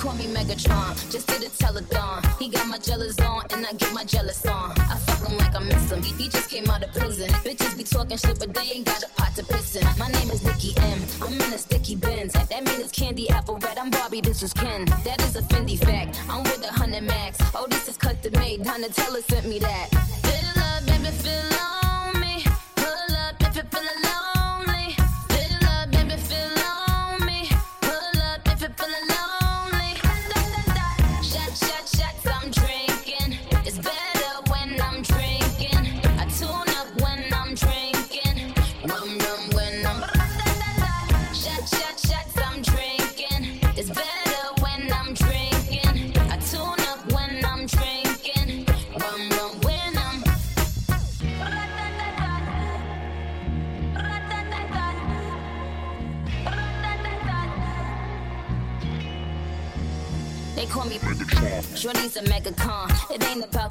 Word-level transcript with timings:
call 0.00 0.14
me 0.14 0.24
Megatron, 0.24 0.94
just 1.12 1.28
did 1.28 1.42
a 1.42 1.50
telethon. 1.50 2.24
He 2.38 2.48
got 2.48 2.66
my 2.66 2.78
jealous 2.78 3.18
on, 3.20 3.44
and 3.50 3.66
I 3.66 3.72
get 3.74 3.92
my 3.92 4.04
jealous 4.04 4.44
on. 4.46 4.72
I 4.78 4.96
fuck 4.96 5.28
him 5.28 5.36
like 5.36 5.54
I 5.54 5.58
miss 5.60 5.92
him. 5.92 6.02
He 6.02 6.28
just 6.28 6.48
came 6.48 6.68
out 6.70 6.82
of 6.82 6.90
prison. 6.94 7.28
Bitches 7.44 7.76
be 7.76 7.84
talking 7.84 8.16
shit, 8.16 8.38
but 8.38 8.54
they 8.54 8.62
ain't 8.76 8.86
got 8.86 9.02
a 9.02 9.08
pot 9.10 9.34
to 9.36 9.44
piss 9.44 9.76
in. 9.76 9.84
My 9.98 10.08
name 10.08 10.30
is 10.30 10.42
Nicki 10.42 10.72
M. 10.78 11.00
I'm 11.20 11.34
in 11.34 11.52
a 11.52 11.58
sticky 11.58 11.96
Benz. 11.96 12.32
That 12.32 12.64
mean 12.64 12.80
it's 12.80 12.92
candy 12.92 13.28
apple 13.28 13.58
red. 13.58 13.76
I'm 13.76 13.90
Barbie, 13.90 14.22
this 14.22 14.42
is 14.42 14.54
Ken. 14.54 14.86
That 15.04 15.20
is 15.22 15.36
a 15.36 15.42
Fendi 15.42 15.78
fact. 15.78 16.18
I'm 16.30 16.42
with 16.44 16.64
a 16.64 16.72
hundred 16.72 17.02
max. 17.02 17.38
Oh, 17.54 17.66
this 17.68 17.86
is 17.88 17.98
cut 17.98 18.22
custom 18.22 18.40
made. 18.40 18.60
Donatella 18.62 19.22
sent 19.30 19.46
me 19.46 19.58
that. 19.58 19.88
Feel 20.24 20.62
love, 20.62 20.86
baby, 20.86 21.14
feel 21.18 21.58
on 21.60 21.79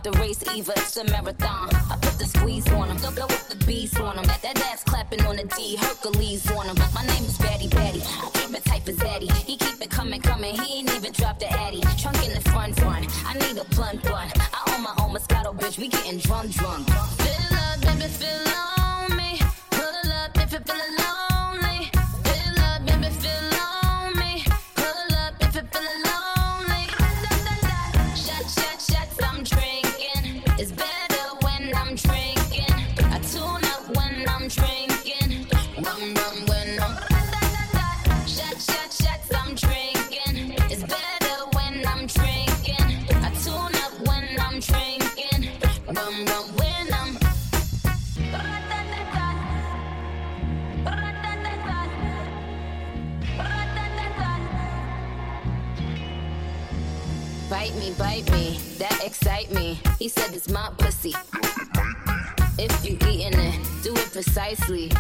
The 0.01 0.11
race 0.13 0.41
either, 0.55 0.71
it's 0.77 0.95
a 0.95 1.03
marathon. 1.03 1.69
I 1.91 1.97
put 2.01 2.17
the 2.17 2.25
squeeze 2.25 2.65
on 2.71 2.87
him, 2.87 2.97
go 3.15 3.27
with 3.27 3.49
the 3.49 3.65
beast 3.65 3.99
on 3.99 4.17
him. 4.17 4.23
That, 4.23 4.57
ass 4.71 4.81
clapping 4.85 5.25
on 5.25 5.35
the 5.35 5.43
D, 5.43 5.75
Hercules 5.75 6.49
on 6.51 6.67
him. 6.67 6.77
My 6.95 7.05
name 7.05 7.25
is 7.25 7.37
Batty 7.37 7.67
Batty, 7.67 8.01
I 8.01 8.29
keep 8.33 8.55
it 8.55 8.63
tight 8.63 8.83
for 8.83 8.93
Zaddy. 8.93 9.29
He 9.43 9.57
keep 9.57 9.81
it 9.81 9.89
coming, 9.89 10.21
coming, 10.21 10.55
he 10.55 10.79
ain't 10.79 10.95
even 10.95 11.11
dropped 11.11 11.41
the 11.41 11.51
Addy. 11.51 11.81
Trunk 11.97 12.25
in 12.25 12.33
the 12.33 12.41
front, 12.49 12.79
front, 12.79 13.07
I 13.25 13.33
need 13.39 13.57
a 13.57 13.65
blunt, 13.75 14.01
blunt. 14.03 14.31
I 14.39 14.73
own 14.73 14.83
my 14.83 14.93
own 14.99 15.13
Moscato, 15.13 15.53
bitch, 15.53 15.77
we 15.77 15.89
getting 15.89 16.19
drunk, 16.19 16.51
drunk. 16.51 16.87
Fill 16.87 17.18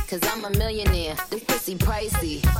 Cause 0.09 0.21
I'm 0.23 0.43
a 0.43 0.49
millionaire, 0.57 1.15
this 1.29 1.43
pussy 1.43 1.75
pricey. 1.75 2.58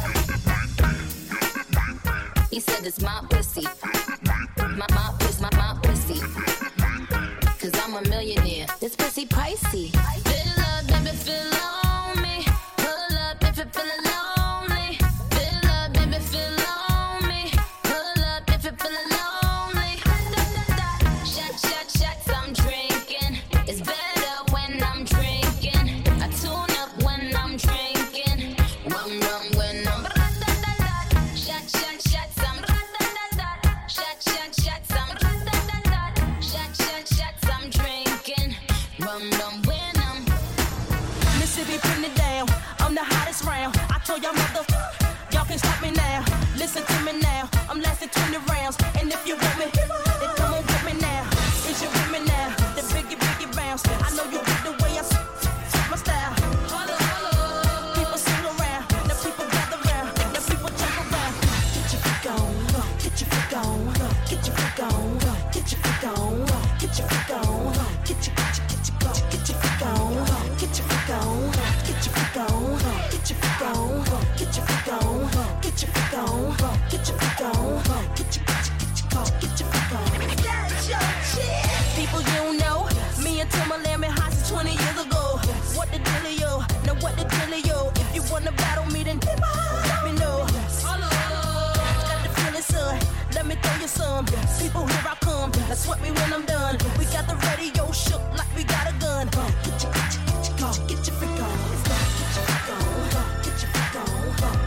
sweat 95.79 96.01
me 96.01 96.11
when 96.11 96.33
I'm 96.33 96.45
done. 96.45 96.75
We 96.99 97.05
got 97.05 97.25
the 97.27 97.35
radio 97.47 97.89
shook 97.91 98.21
like 98.37 98.51
we 98.55 98.63
got 98.63 98.91
a 98.91 98.93
gun. 98.99 99.27
Get 99.63 99.79
your, 99.79 99.91
get 99.95 100.11
your, 100.13 100.23
get 100.27 100.59
your, 100.59 100.73
get 100.91 101.07
your 101.07 101.15
freak 101.15 101.39
on. 101.39 101.55
Get 101.71 102.35
your 102.35 102.43
freak 102.47 102.67
on. 102.75 103.23
Get 103.43 103.55
your 103.63 103.71
freak 103.71 103.95
on. 103.95 104.19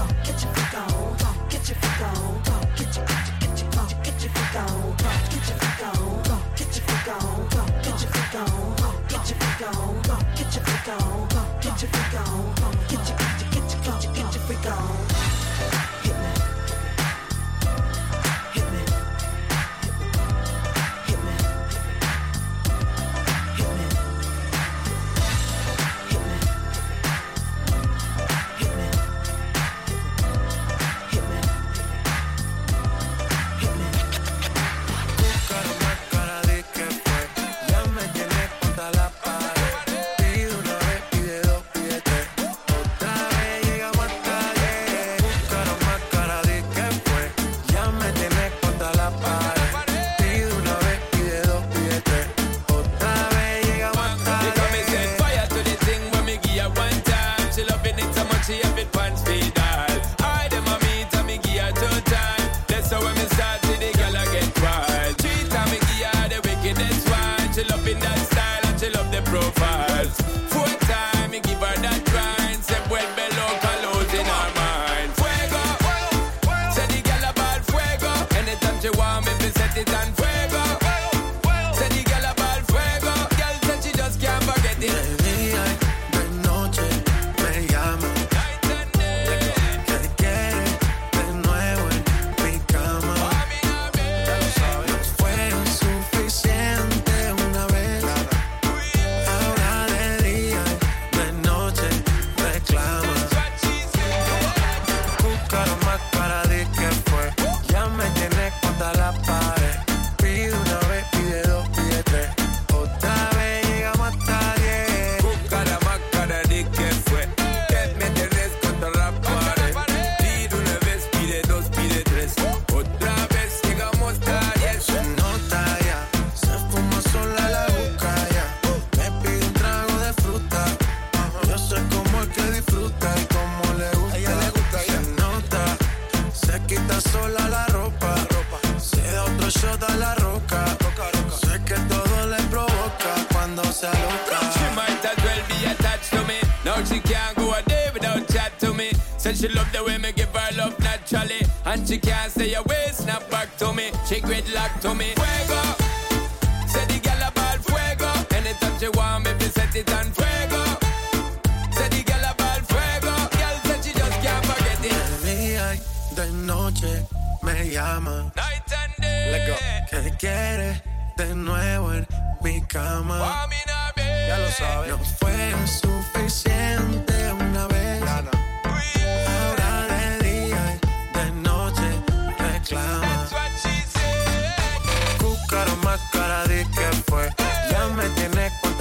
She 154.11 154.21
gridlock 154.21 154.81
to 154.81 154.93
me. 154.93 155.30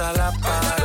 hasta 0.00 0.12
la 0.14 0.32
pared. 0.40 0.79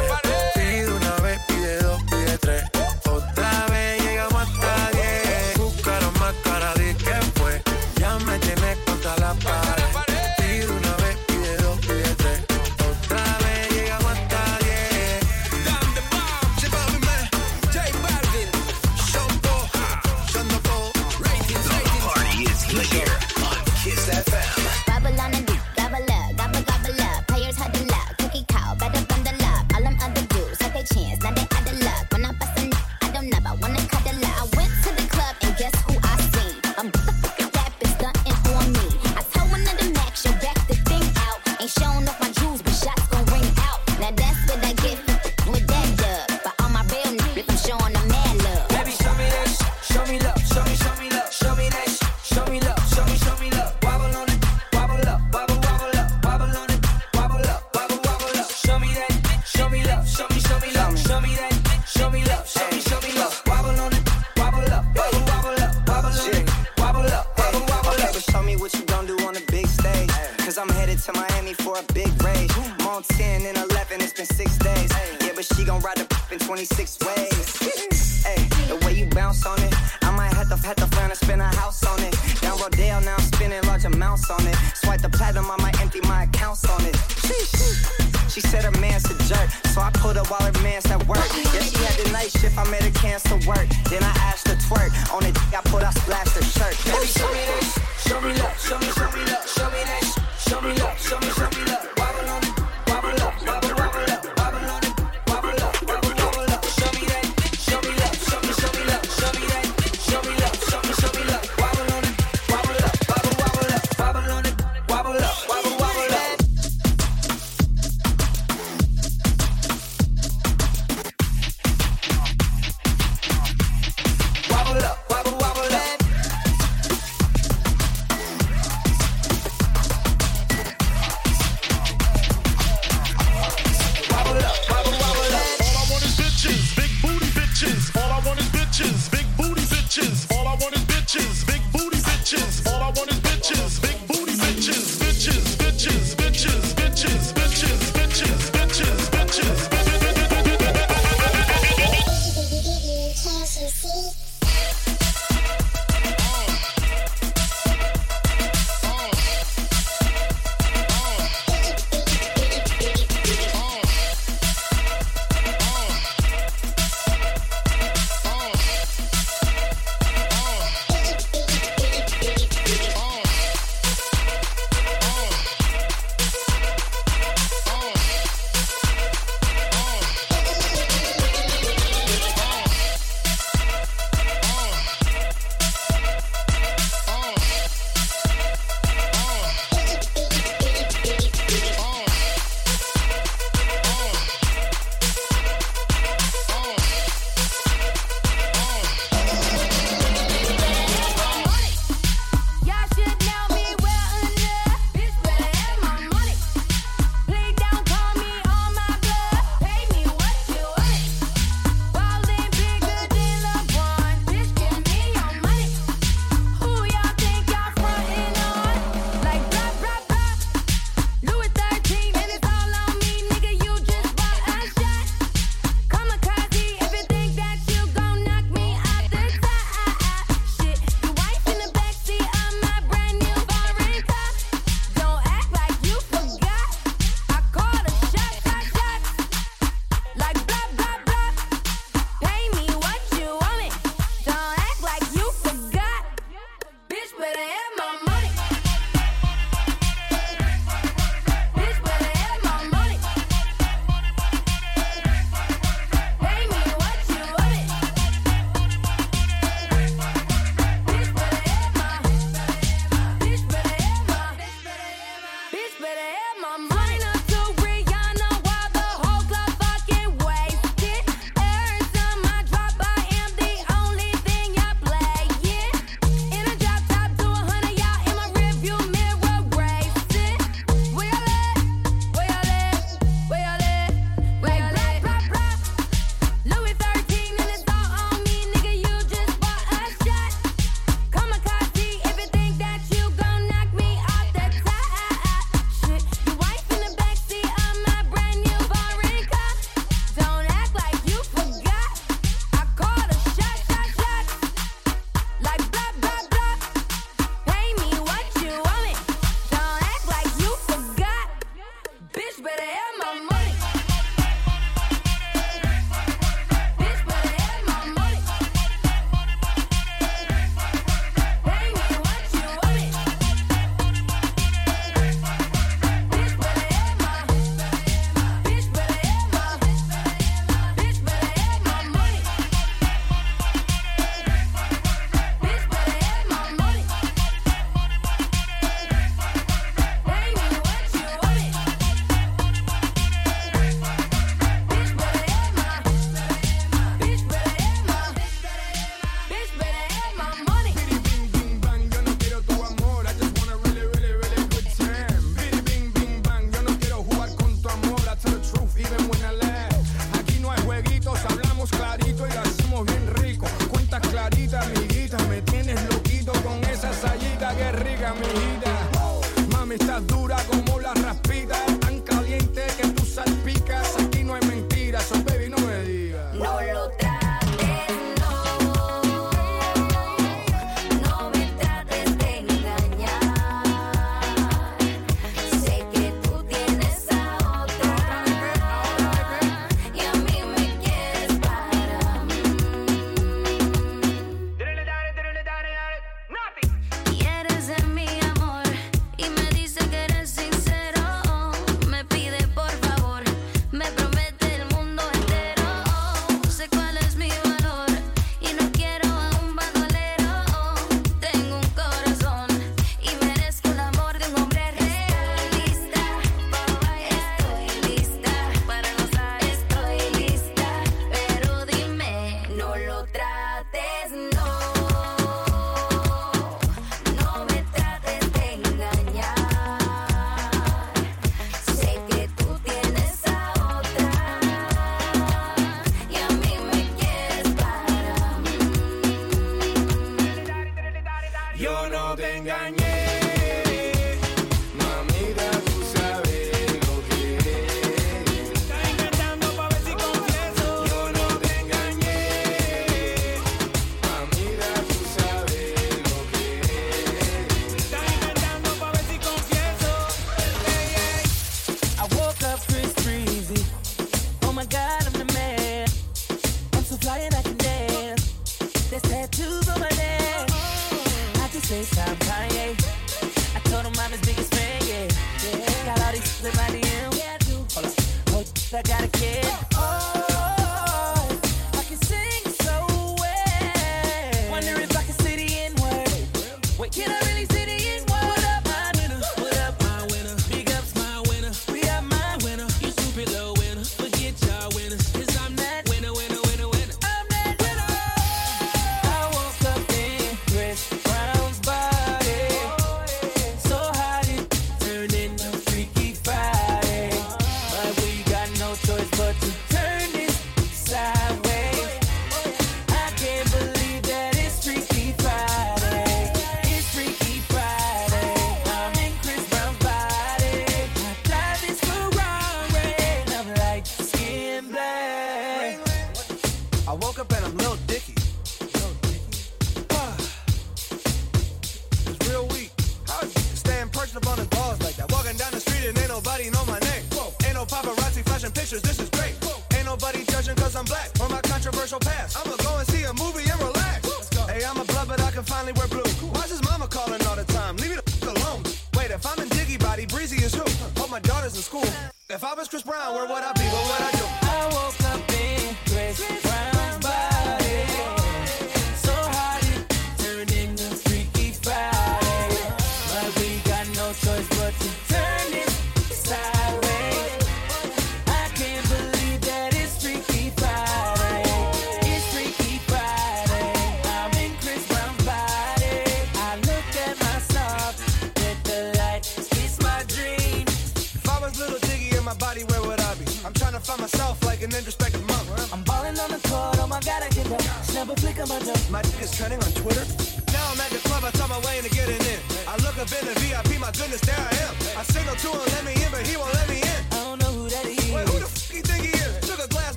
Yo 441.58 441.88
no 441.90 442.16
te 442.16 442.38
engañé. 442.38 442.95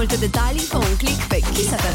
Multe 0.00 0.16
detalii, 0.16 0.60
fă 0.60 0.76
un 0.76 0.96
click 0.96 1.22
pe 1.28 1.38
kissfm.ro 1.52 1.89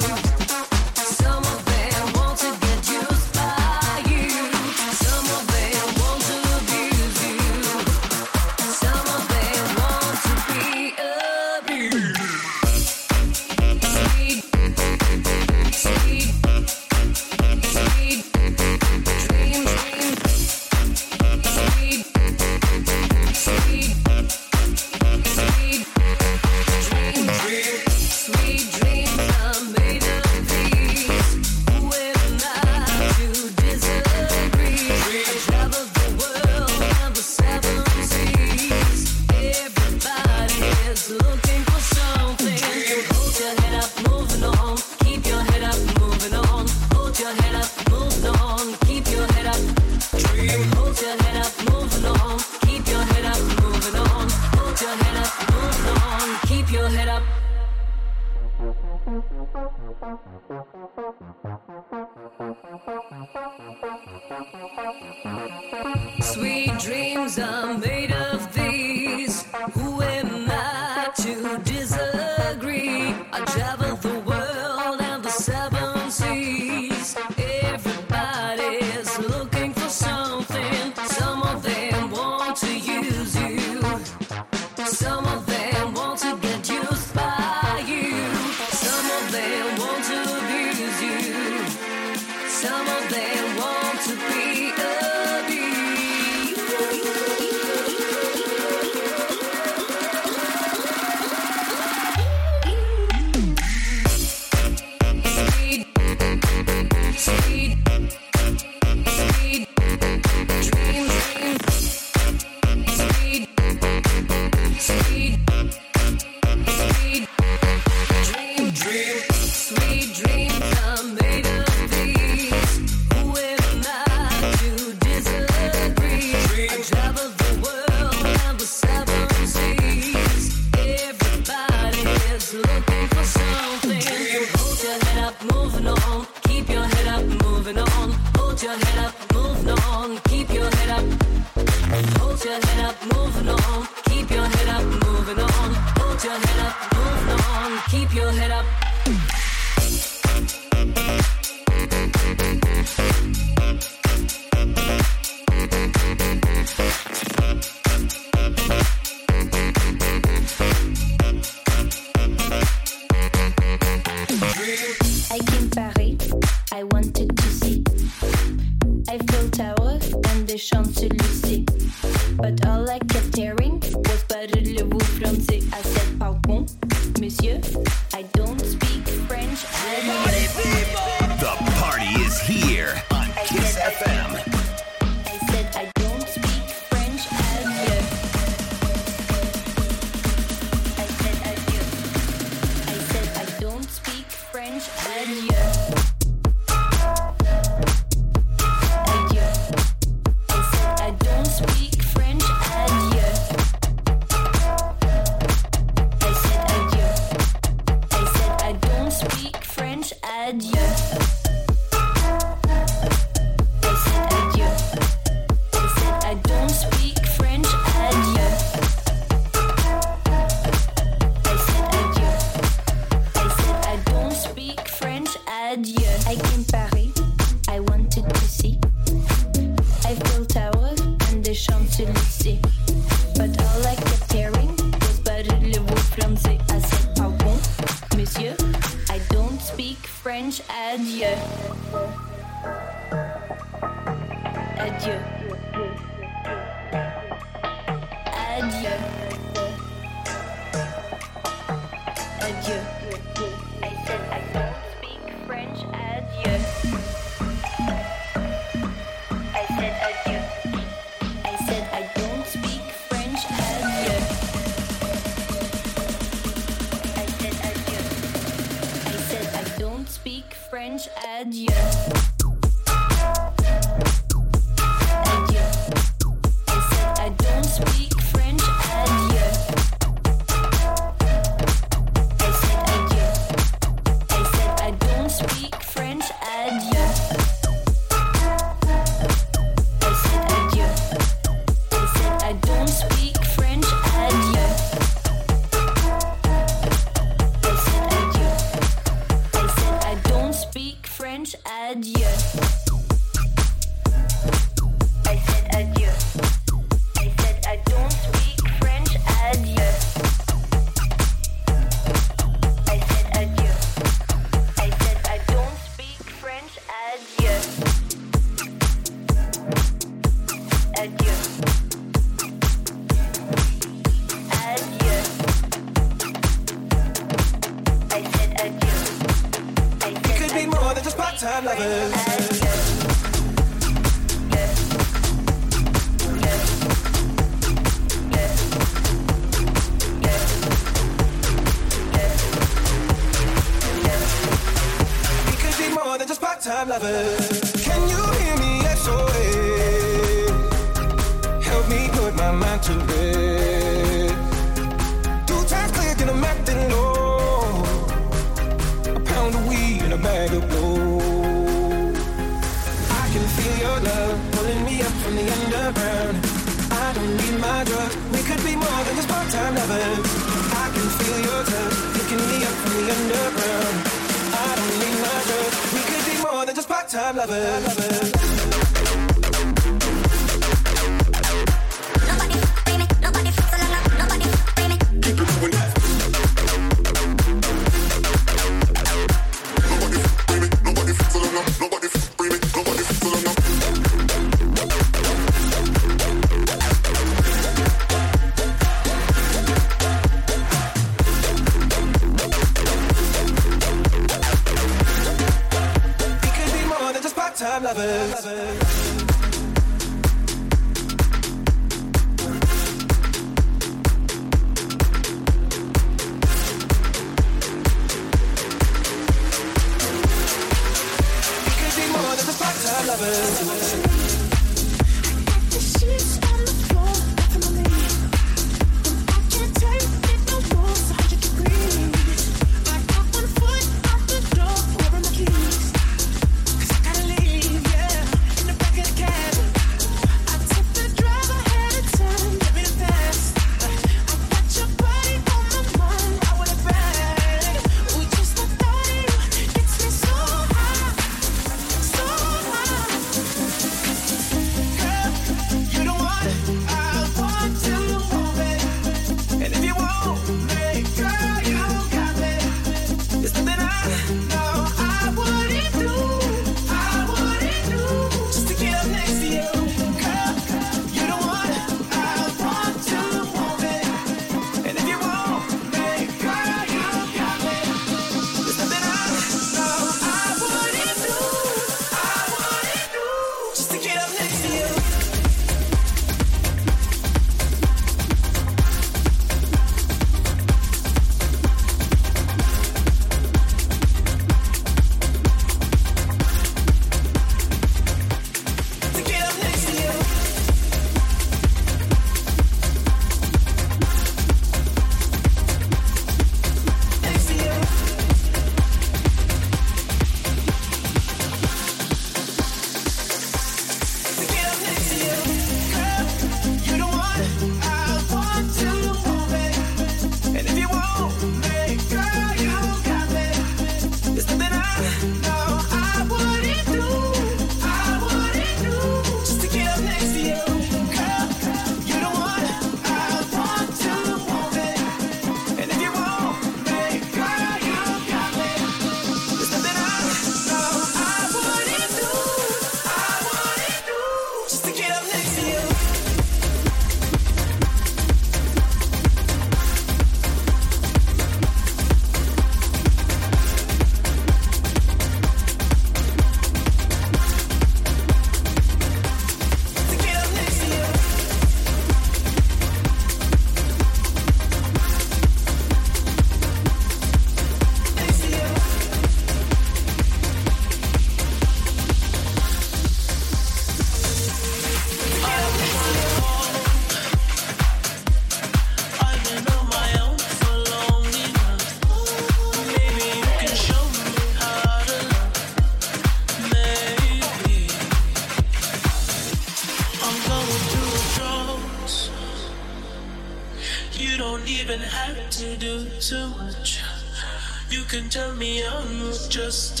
just 599.66 600.00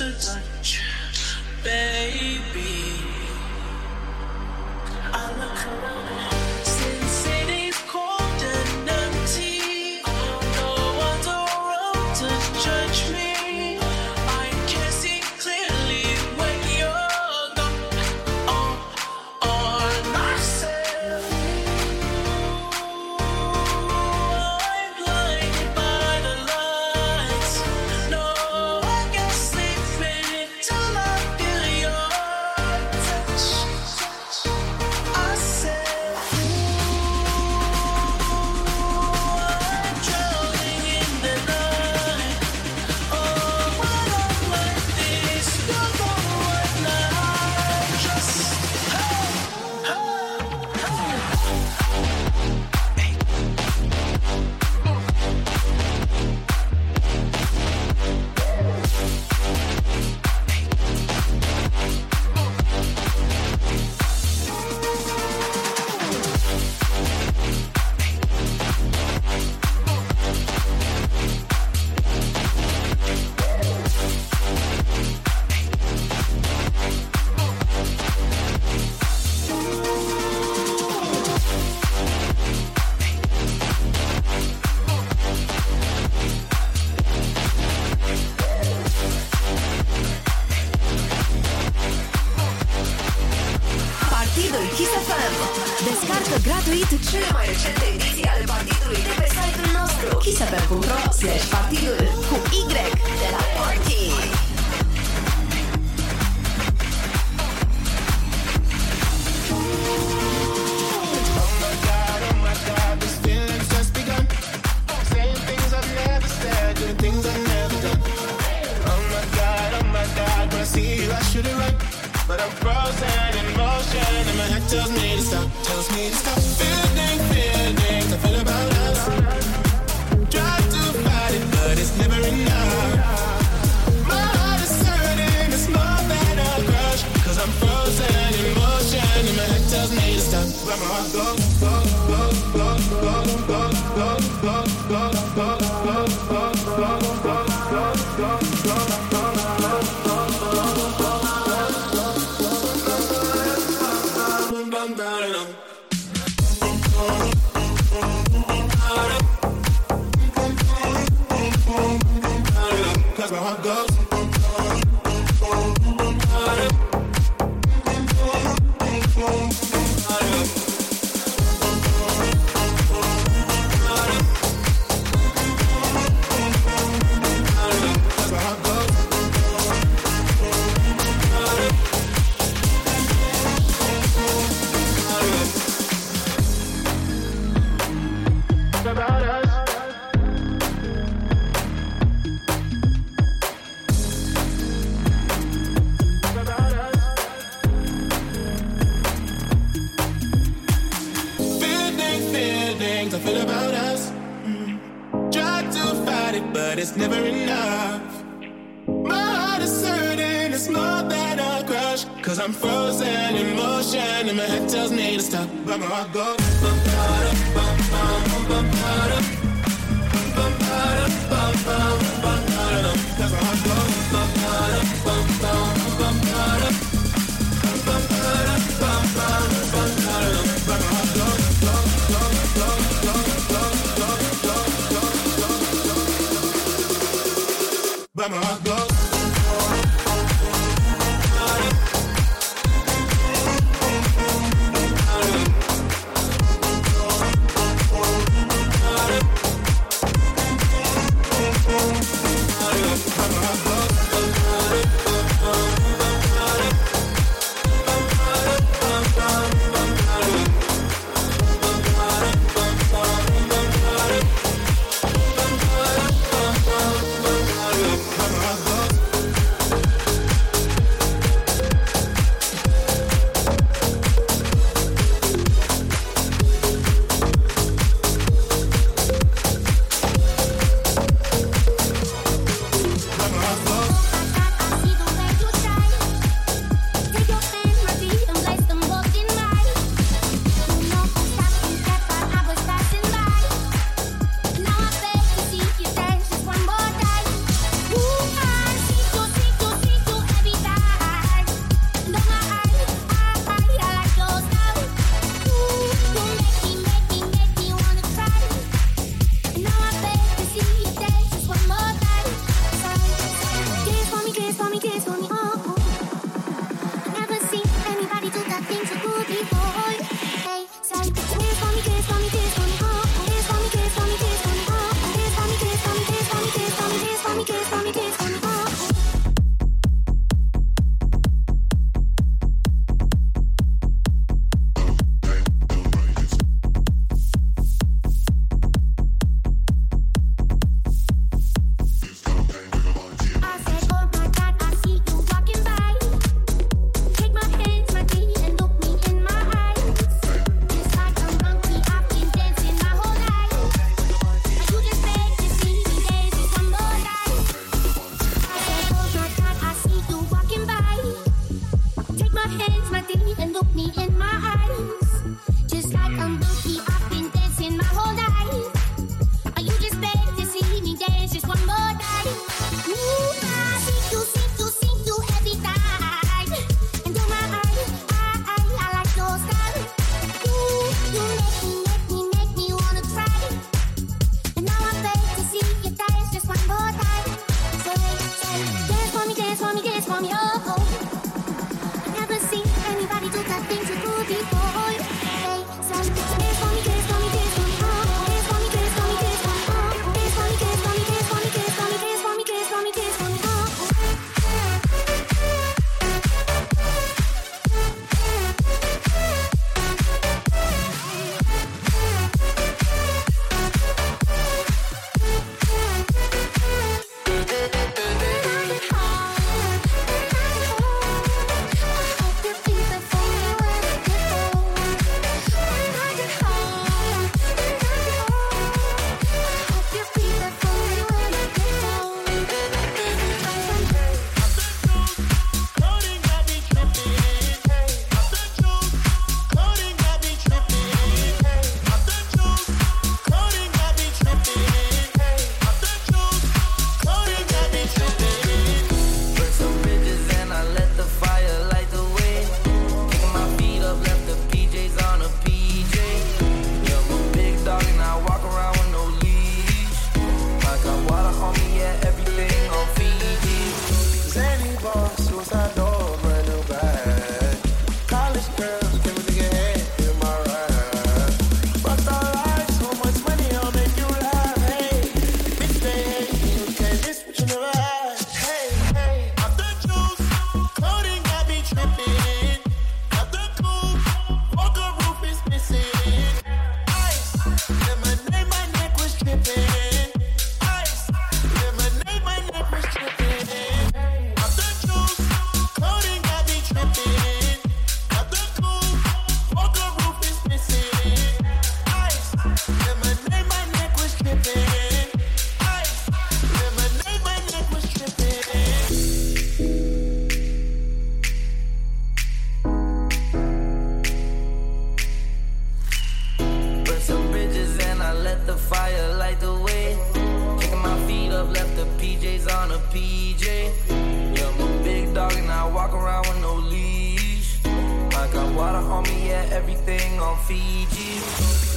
Fiji. 530.44 531.20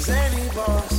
Zany 0.01 0.49
boss, 0.55 0.98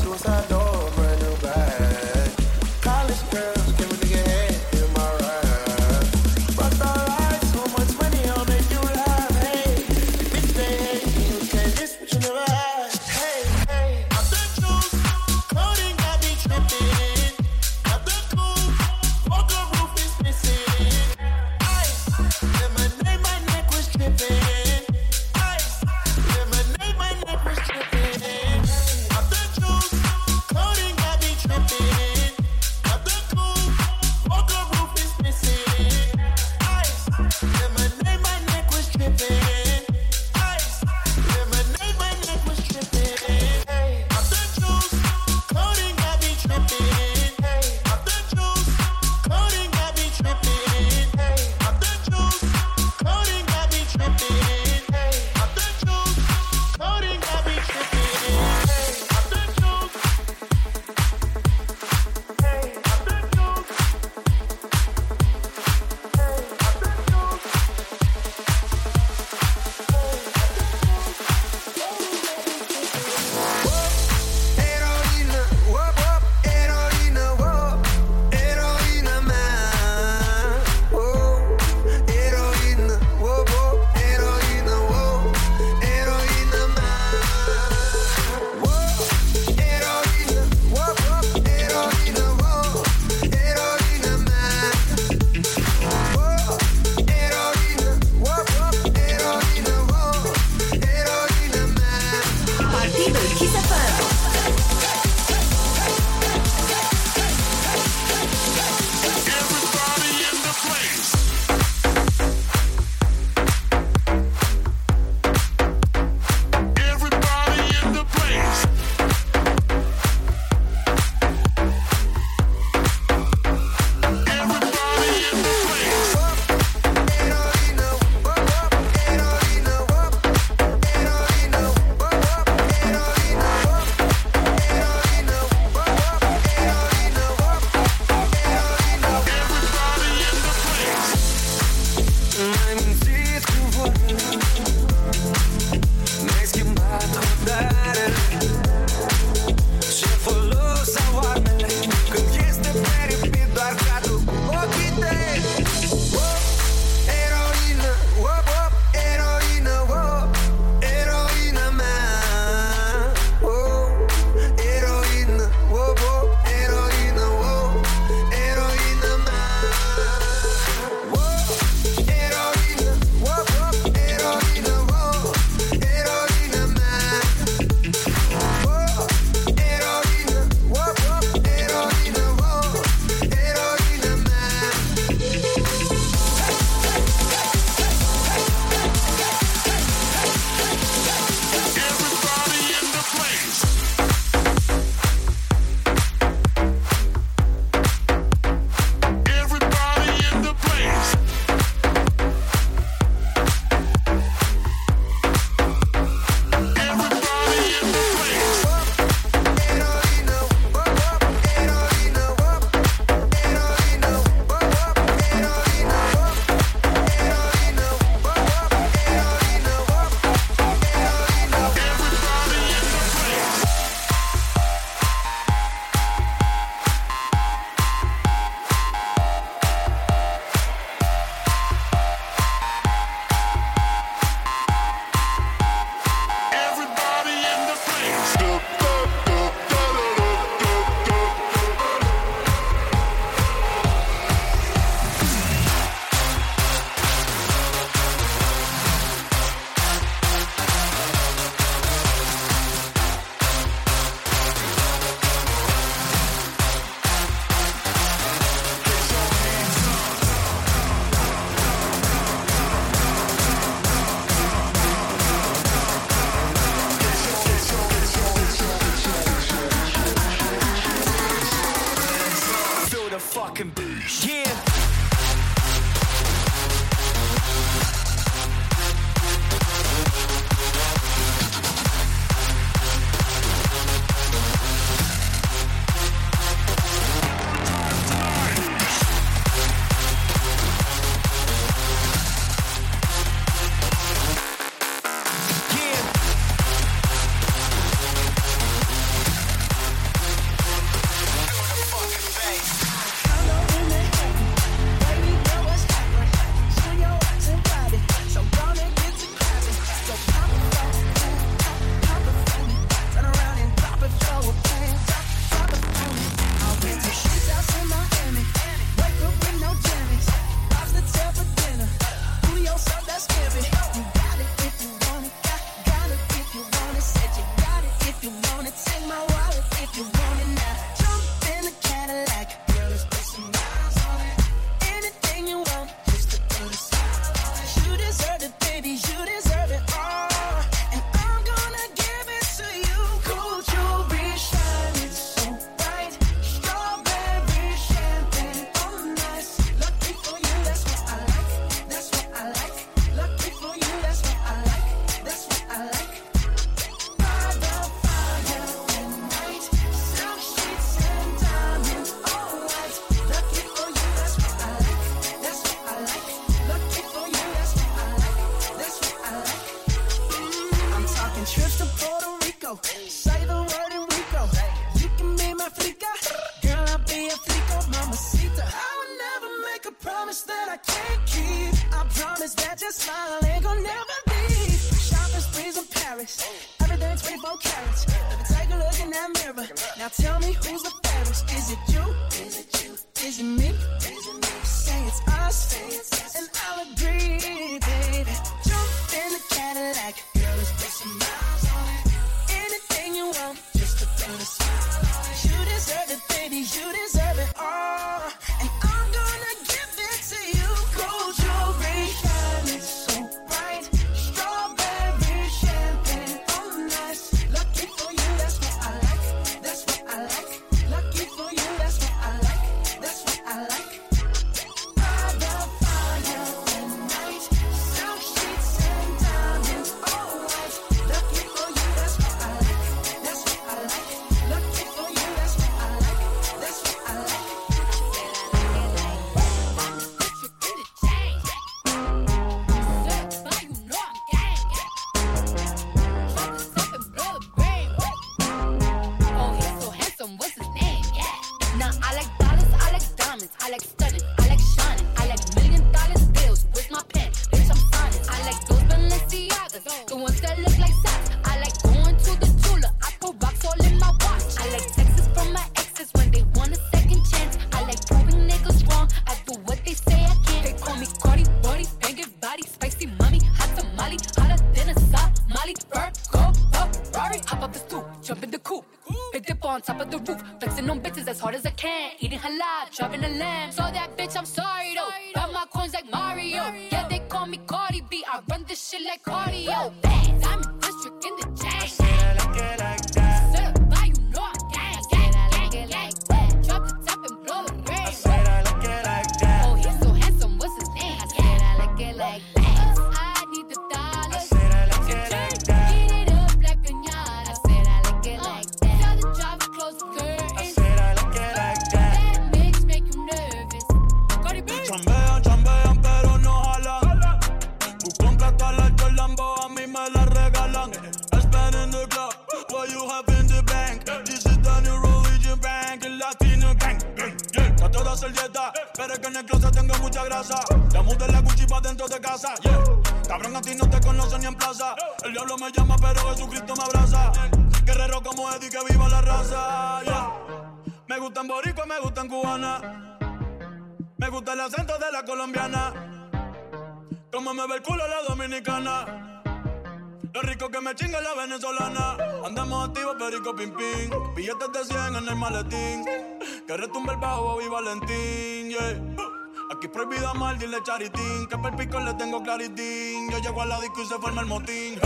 Que 561.00 561.56
por 561.56 562.02
le 562.04 562.14
tengo 562.14 562.42
claritín. 562.42 563.30
Yo 563.30 563.38
llego 563.38 563.62
a 563.62 563.66
la 563.66 563.80
disco 563.80 564.02
y 564.02 564.06
se 564.06 564.14
forma 564.16 564.42
el 564.42 564.46
motín. 564.48 565.00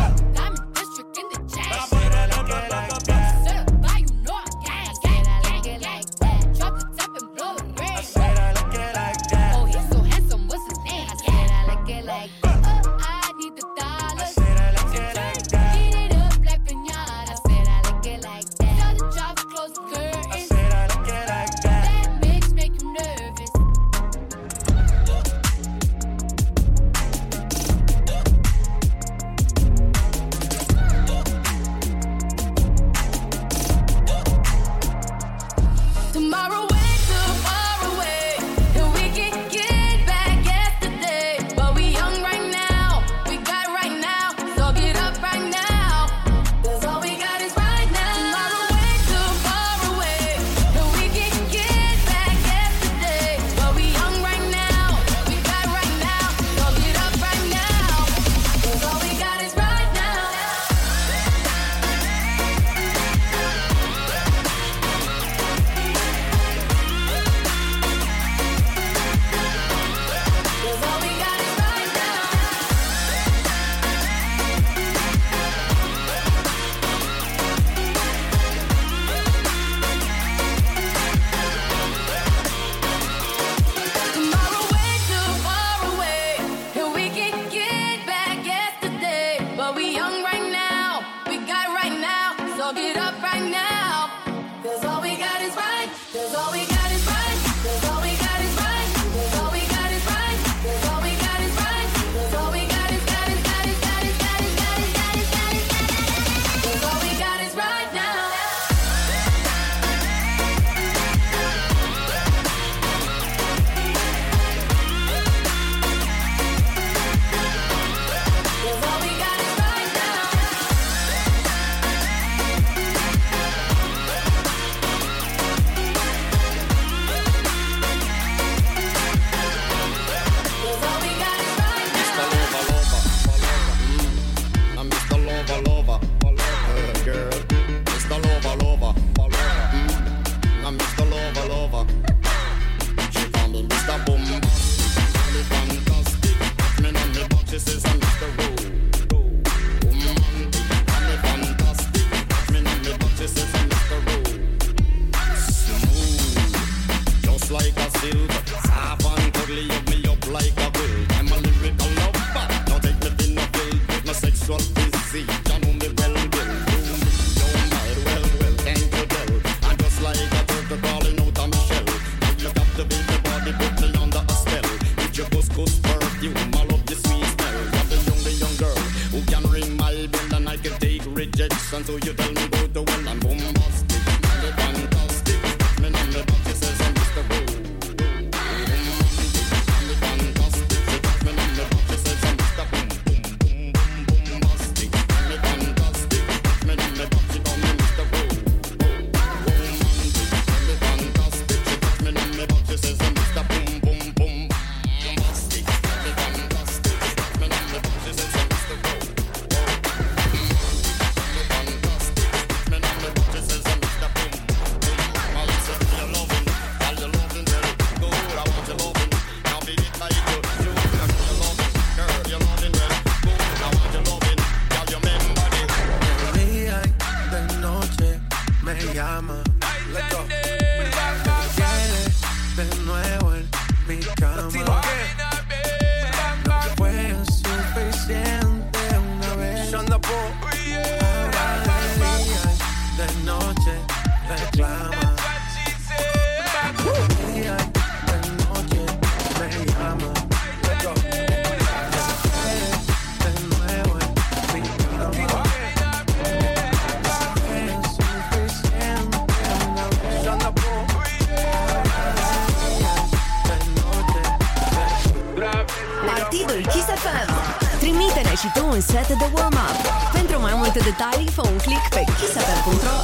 detalii, 270.97 271.31
fă 271.37 271.43
un 271.53 271.59
click 271.59 271.89
pe 271.89 272.05
kissfm.ro 272.19 272.97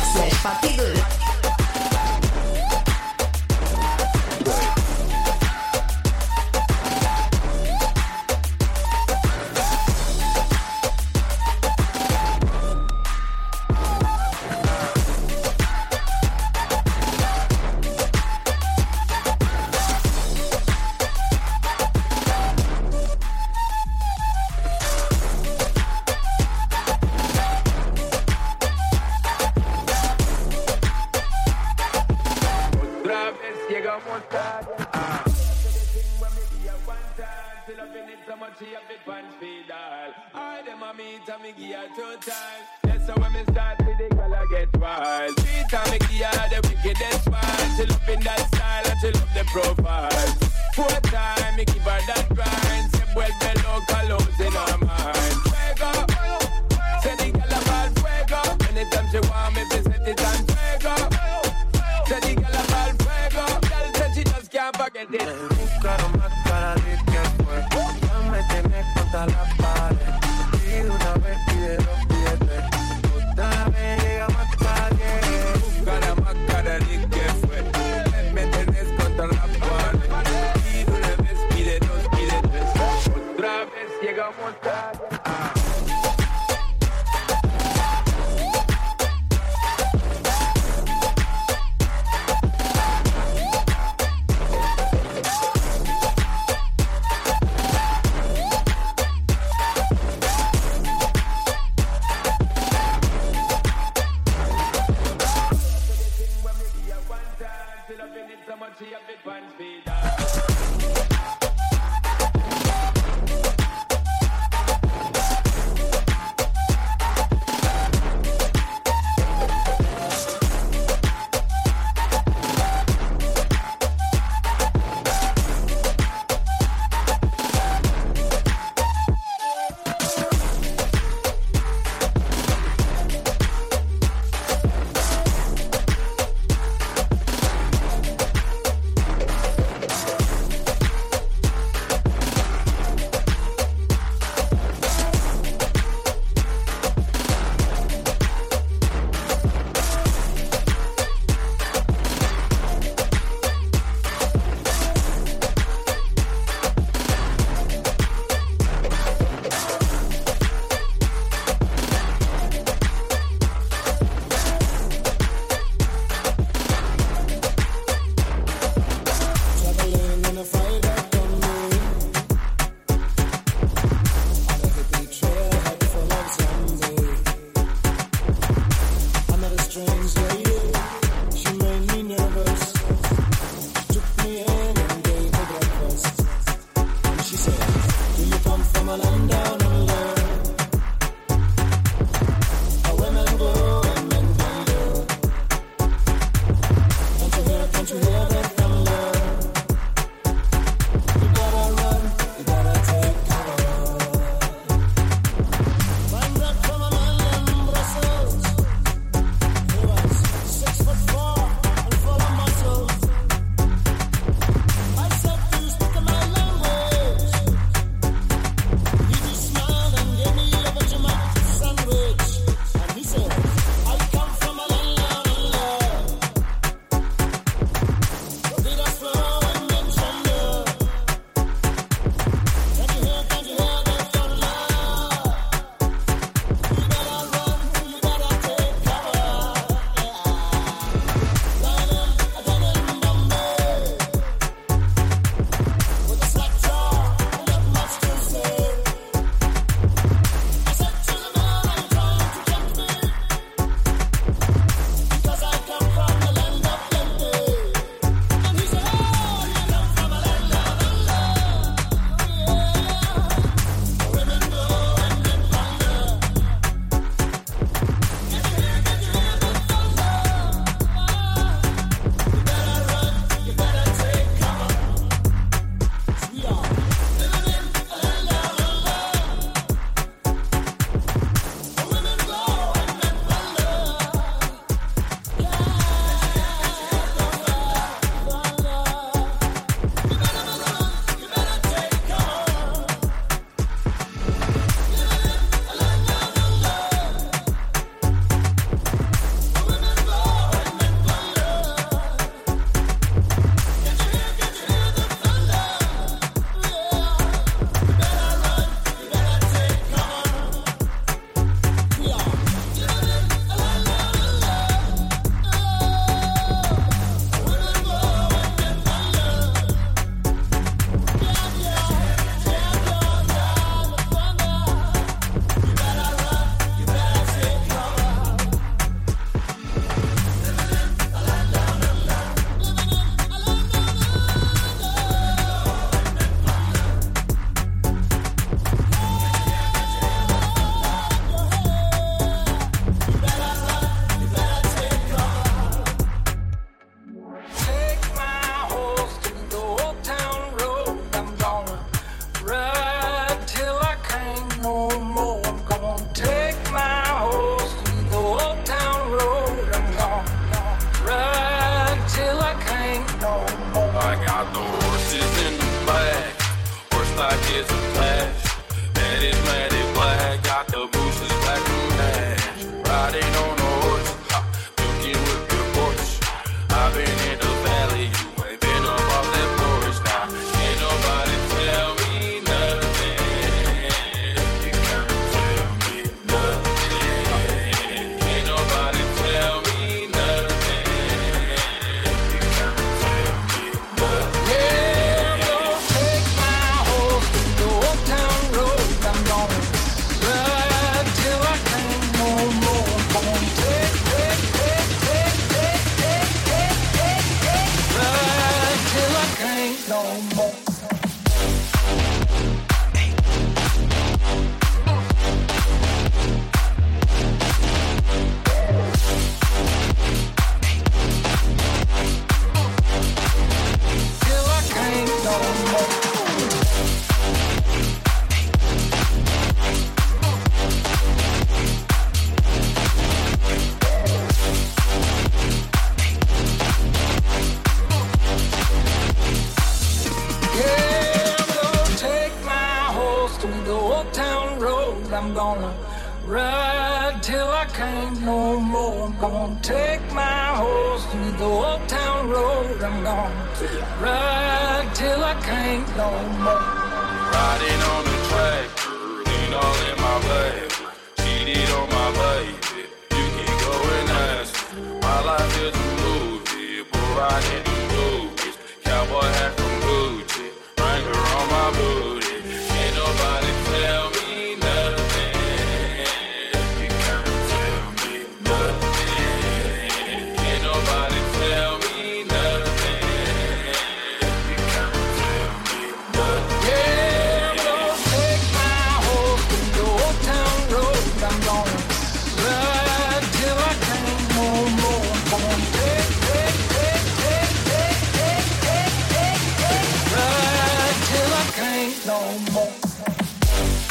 she 49.01 49.07
love 49.07 49.35
the 49.35 49.45
profile. 49.45 50.11
Four 50.75 50.89
time, 51.11 51.57
me 51.57 51.65
give 51.65 51.83
her 51.83 52.01
that 52.07 52.27
grind. 52.35 52.93
Say, 52.93 53.05
well, 53.17 53.31
the 53.41 53.51
local 53.65 54.19
hoes 54.19 54.41
in 54.41 54.53
her 54.53 54.79
mind. 54.85 55.50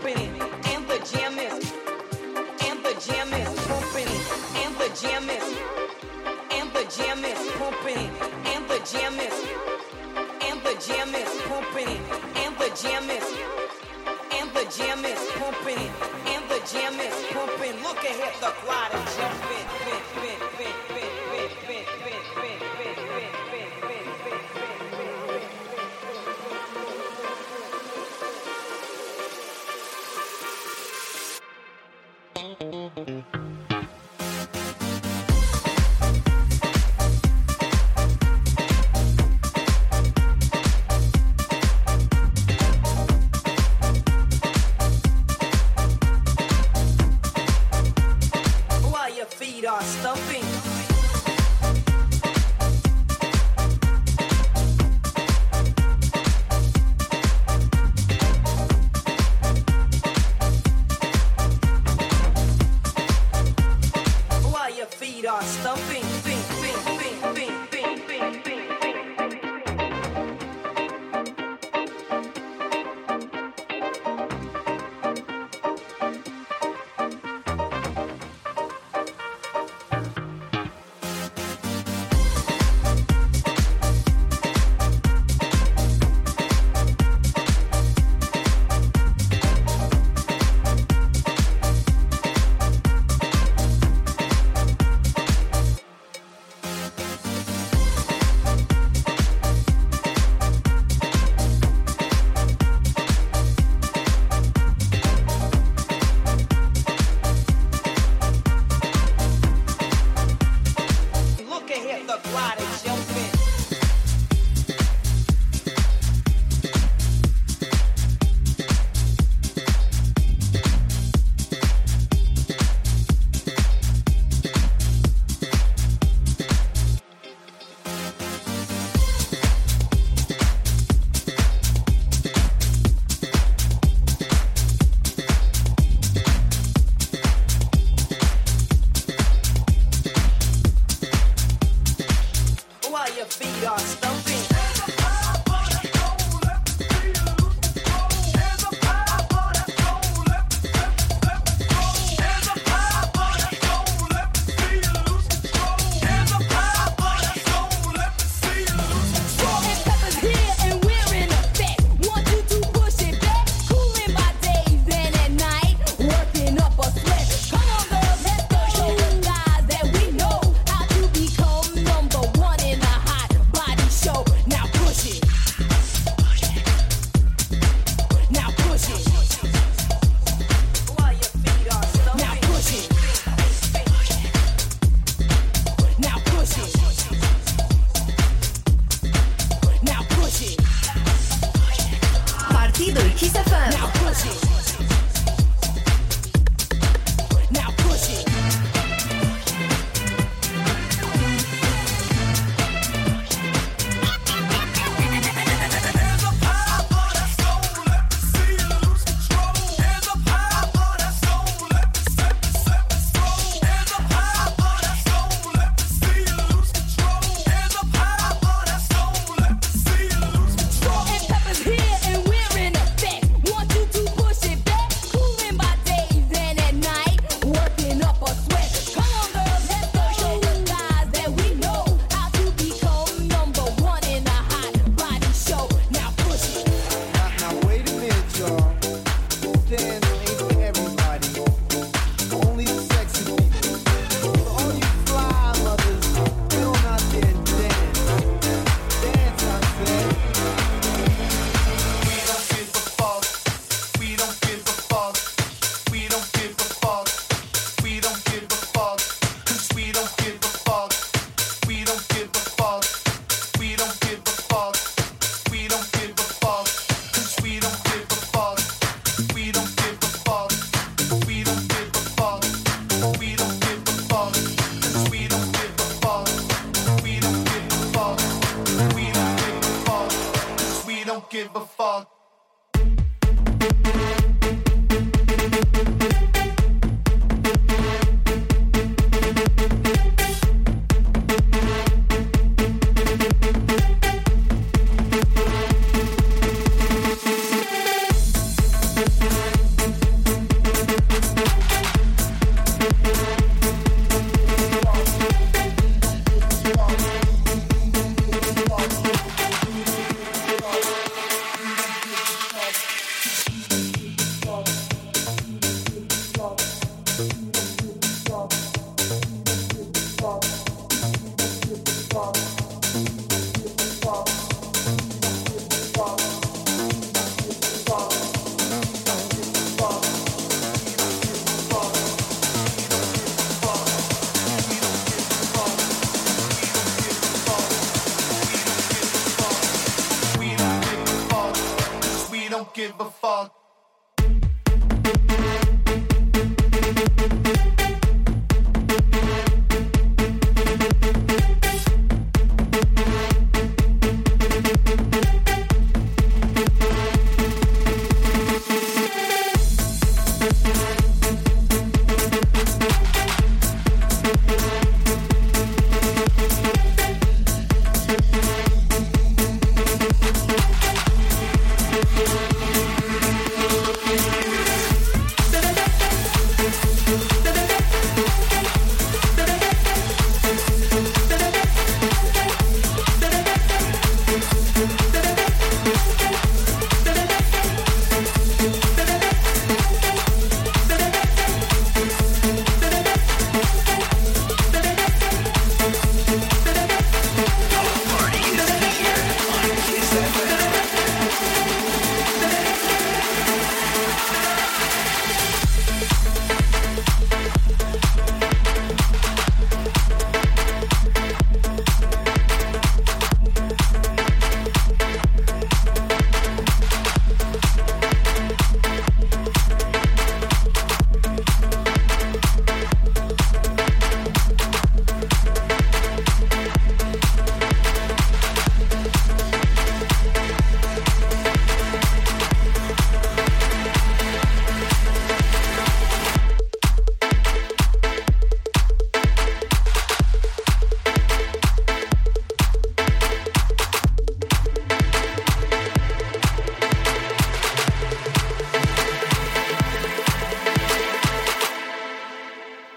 pumping 0.00 0.22
it, 0.22 0.42
and 0.66 0.86
the 0.88 0.98
jam 1.10 1.38
is, 1.38 1.72
and 2.66 2.84
the 2.84 2.94
pumping 3.66 4.08
and 4.62 4.74
the 4.76 4.88
jam 5.00 5.28
is, 5.28 5.58
and 6.52 6.72
the 6.72 6.84
jam 6.96 7.24
is 7.24 7.50
pumping 7.58 8.10
and 8.46 8.68
the 8.68 8.78
jam 8.90 9.18
is, 9.18 9.34
and 10.42 10.62
the 10.62 10.74
jam 10.86 11.14
is 11.14 11.42
pumping 11.48 11.88
and 12.36 12.56
the 12.58 12.70
jam 12.80 13.10
is, 13.10 13.24
and 14.38 14.50
the 14.54 14.64
jam 14.76 15.04
is 15.04 15.18
pumping 15.34 15.90
and 16.26 16.44
the 16.48 16.60
jam 16.70 16.94
is 17.00 17.14
pumping. 17.32 17.82
Look 17.82 17.98
ahead, 18.04 18.34
the 18.40 18.52
choir 18.62 18.90
jumping, 19.16 19.66
jumping, 19.84 20.38
jumping. 20.58 21.17